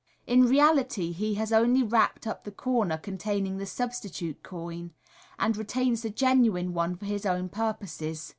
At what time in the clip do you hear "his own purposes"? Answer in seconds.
7.05-8.27